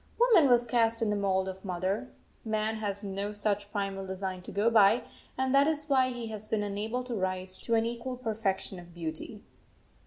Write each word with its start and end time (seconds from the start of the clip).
Woman 0.19 0.49
was 0.49 0.65
cast 0.65 1.03
in 1.03 1.11
the 1.11 1.15
mould 1.15 1.47
of 1.47 1.63
mother. 1.63 2.09
Man 2.43 2.77
has 2.77 3.03
no 3.03 3.31
such 3.31 3.69
primal 3.71 4.03
design 4.03 4.41
to 4.41 4.51
go 4.51 4.71
by, 4.71 5.03
and 5.37 5.53
that 5.53 5.67
is 5.67 5.87
why 5.89 6.09
he 6.09 6.29
has 6.29 6.47
been 6.47 6.63
unable 6.63 7.03
to 7.03 7.13
rise 7.13 7.59
to 7.59 7.75
an 7.75 7.85
equal 7.85 8.17
perfection 8.17 8.79
of 8.79 8.95
beauty. 8.95 9.43